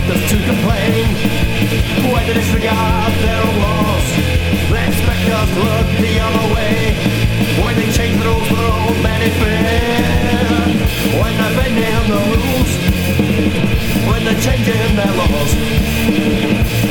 expect 0.00 0.16
us 0.16 0.30
to 0.30 0.36
complain. 0.46 1.04
When 2.12 2.26
they 2.26 2.34
disregard 2.34 3.12
their 3.20 3.44
laws, 3.60 4.06
they 4.70 4.86
expect 4.88 5.28
us 5.28 5.48
to 5.50 5.60
look 5.60 5.88
the 6.00 6.14
other 6.20 6.54
way. 6.54 6.96
When 7.62 7.74
they 7.76 7.88
change 7.92 8.16
the 8.18 8.24
rules 8.24 8.48
for 8.48 8.56
their 8.56 8.72
own 8.72 9.02
benefit. 9.02 10.00
When 11.20 11.32
they're 11.36 11.56
bending 11.56 12.06
the 12.08 12.20
rules. 12.32 12.70
When 14.08 14.24
they're 14.24 14.40
changing 14.40 14.96
their 14.96 15.12
laws. 15.20 15.52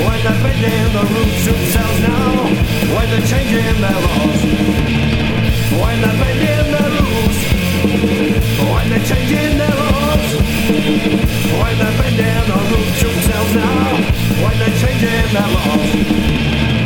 When 0.06 0.19
they're 0.24 0.41
bending 0.43 0.93
the 0.93 1.04
rules 1.13 1.45
themselves 1.45 2.00
now. 2.02 2.45
When 2.93 3.08
they're 3.10 3.28
changing 3.28 3.82
their 3.82 4.00
laws. 4.06 4.41
When 5.82 5.98
they're 6.02 6.19
bending 6.22 6.67
the 6.76 6.86
rules. 6.93 7.38
When 8.69 8.86
they're 8.89 9.08
changing 9.12 9.58
their 9.58 9.76
laws. 9.82 10.30
When 10.69 11.78
they're 11.80 11.99
now. 13.56 13.96
When 14.44 14.58
they're 14.60 14.78
changing 14.80 15.34
their 15.34 15.48
laws. 15.54 16.79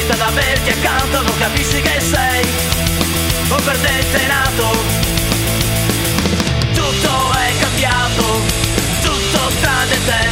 Evita 0.00 0.14
di 0.14 0.20
averti 0.20 0.70
accanto 0.70 1.22
Non 1.22 1.38
capisci 1.38 1.80
che 1.80 2.00
sei. 2.00 2.44
Un 3.48 3.62
perdente 3.64 4.26
nato 4.26 4.68
Tutto 6.72 7.32
è 7.32 7.52
cambiato, 7.60 8.40
tutto 9.02 9.52
tranne 9.60 9.98
te. 10.04 10.28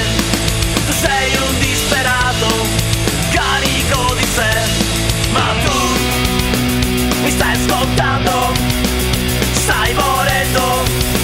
Tu 0.87 0.93
sei 0.93 1.37
un 1.37 1.59
disperato, 1.59 2.47
carico 3.31 4.15
di 4.15 4.27
sé. 4.35 4.51
Ma 5.33 5.55
tu 5.65 5.79
mi 7.23 7.31
stai 7.31 7.53
ascoltando, 7.53 8.53
stai 9.53 9.93
morendo 9.95 11.18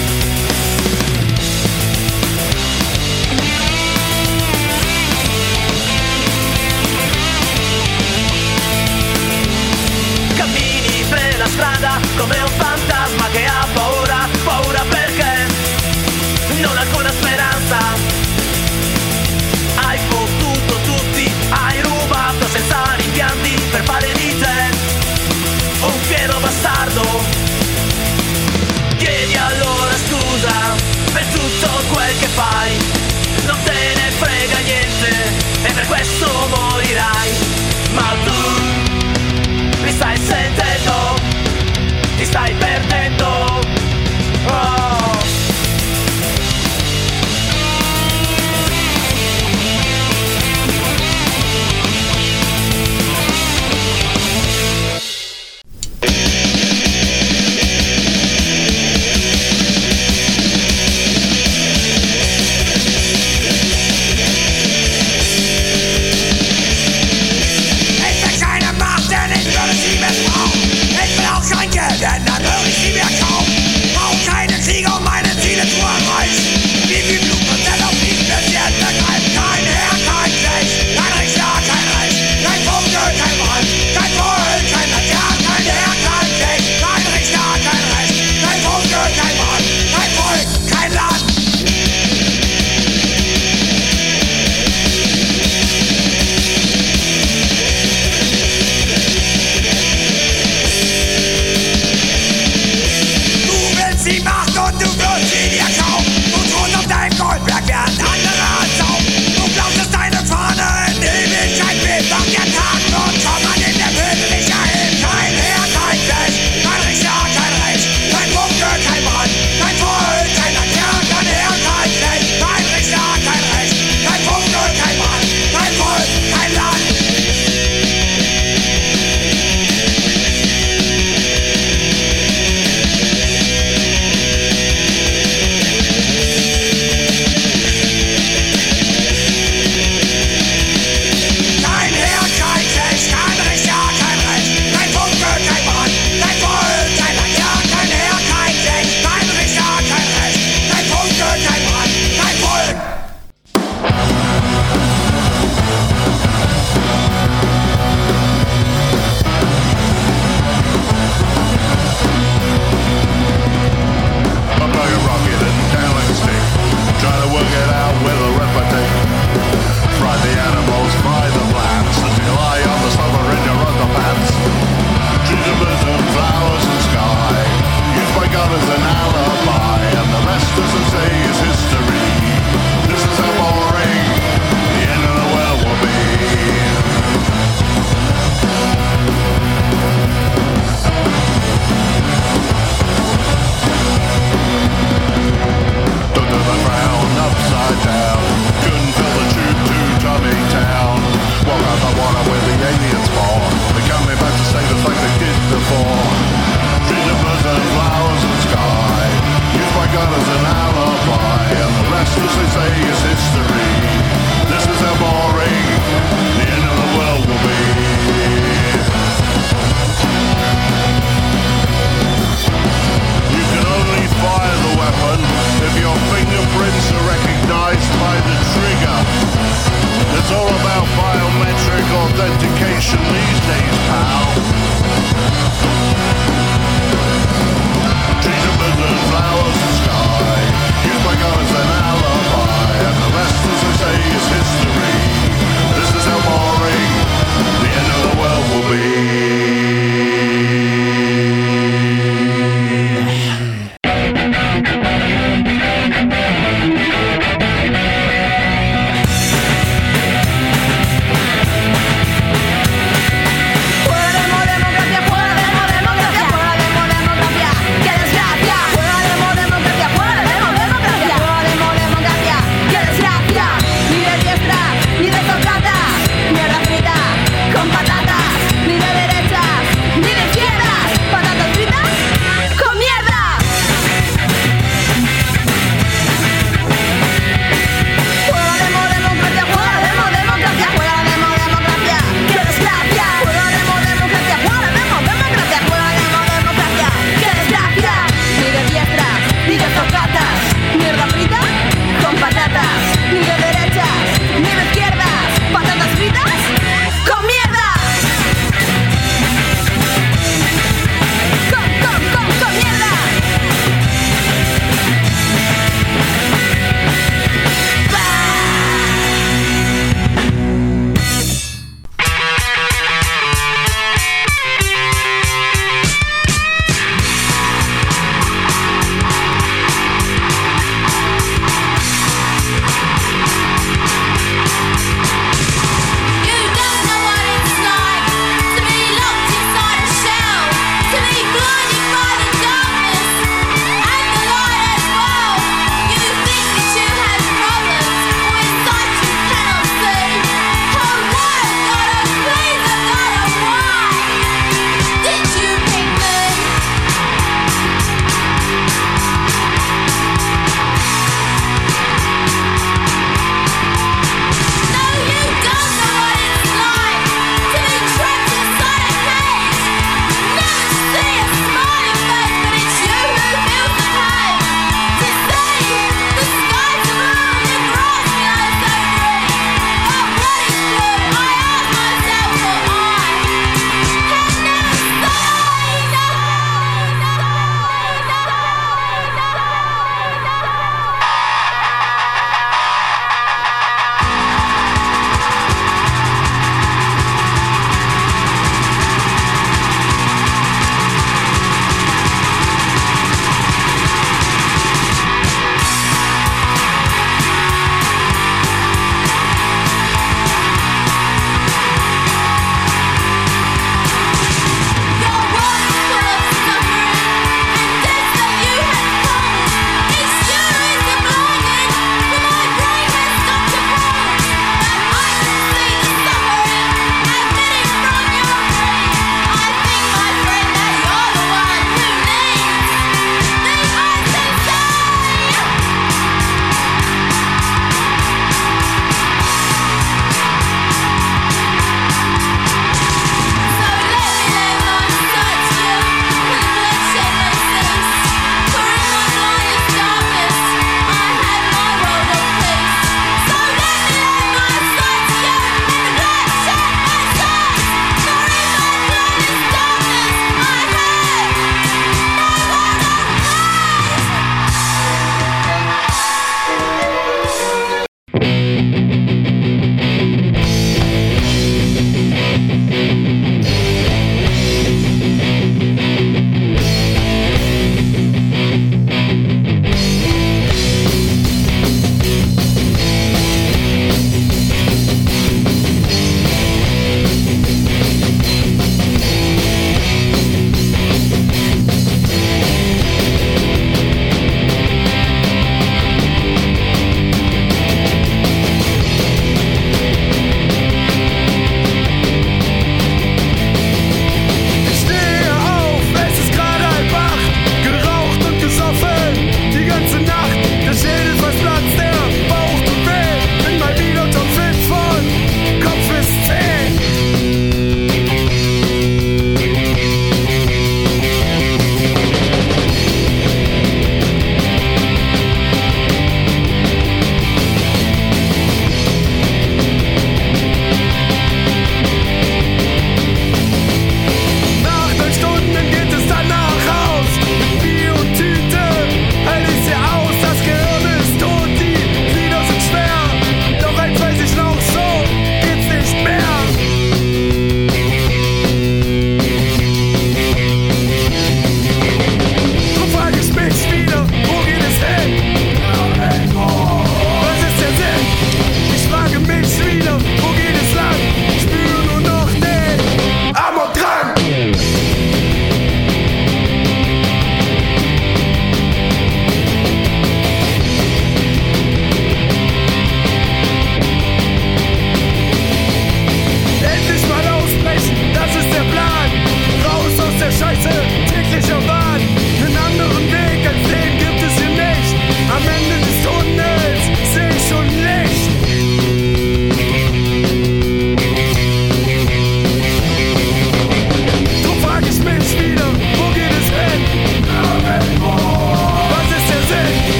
strada 11.55 11.99
come 12.17 12.37
un 12.37 12.51
fantasma 12.57 13.27
che 13.31 13.45
ha 13.45 13.65
paura, 13.73 14.27
paura 14.43 14.83
perché 14.89 15.47
non 16.59 16.75
ha 16.75 16.81
alcuna 16.81 17.09
speranza. 17.11 17.77
Hai 19.75 19.99
fottuto 20.09 20.73
tutti, 20.83 21.31
hai 21.49 21.81
rubato 21.81 22.45
senza 22.49 22.95
rimpianti 22.97 23.51
per 23.71 23.83
fare 23.83 24.11
di 24.13 24.37
te 24.37 24.57
un 25.79 25.99
fiero 26.09 26.39
bastardo. 26.39 27.03
Chiedi 28.97 29.35
allora 29.35 29.95
scusa 30.07 30.75
per 31.13 31.25
tutto 31.27 31.69
quel 31.93 32.17
che 32.19 32.27
fai, 32.27 32.77
non 33.45 33.57
te 33.63 33.79
ne 33.95 34.11
frega 34.19 34.57
niente 34.59 35.11
e 35.63 35.71
per 35.71 35.87
questo 35.87 36.27
morirai. 36.53 37.29
Ma 37.93 38.13
tu 38.25 38.39
mi 39.83 39.91
stai 39.91 40.17
sentendo, 40.17 41.14
ti 42.17 42.25
stai 42.25 42.53
perdendo. 42.55 43.27
Oh. 44.47 45.44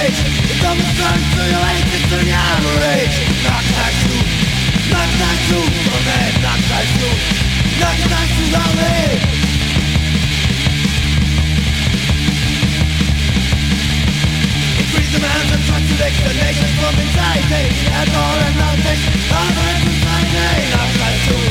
Out 0.00 0.08
the 0.08 0.12
mate. 0.12 0.16
The 0.48 0.56
turn 0.96 1.20
to 1.20 1.42
your 1.44 1.60
late, 1.60 1.88
it's 1.92 2.12
an 2.12 2.28
average. 2.28 3.16
Knock, 3.44 3.64
knock, 3.76 3.94
two. 4.00 4.20
Knock, 4.90 5.10
knock, 5.20 5.38
two. 5.48 5.60
Oh 5.60 6.00
man, 6.08 6.32
knock, 6.40 6.60
knock, 6.70 6.86
two. 6.96 7.14
Knock, 7.80 7.98
knock, 8.08 8.28
two 8.32 8.48
down 8.50 8.72
the. 8.80 8.96
Increase 14.80 15.10
demands 15.12 15.50
and 15.52 15.62
trust 15.68 15.86
to 15.88 15.96
explanation 16.00 16.70
from 16.80 16.94
inside. 17.00 17.44
Take 17.52 17.76
alcohol 17.92 18.38
and 18.40 18.56
non-take. 18.56 19.04
Other 19.30 19.66
and 19.68 19.80
society. 19.84 20.64
Knock, 20.72 20.90
knock, 21.00 21.16
two. 21.28 21.44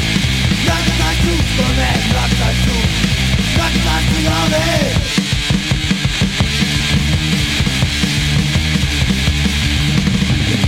Knock, 0.66 0.86
knock, 0.98 1.16
two. 1.22 1.38
Oh 1.38 1.72
man, 1.78 2.00
knock, 2.14 2.32
knock, 2.40 2.58
two. 2.66 2.82
Knock, 3.58 3.74
knock, 3.86 4.04
two 4.10 4.22
down 4.26 5.29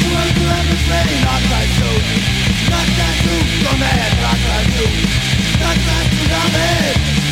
to? 0.00 1.24
Not 1.24 1.42
you. 1.78 1.92
Not 2.70 2.88
that 2.98 3.16
you. 3.24 3.36
Go 3.64 3.72
mad. 3.78 4.12
Not 4.22 4.40
like 4.50 4.70
you. 4.78 4.86
Not 5.60 5.78
like 5.88 7.18
you. 7.18 7.23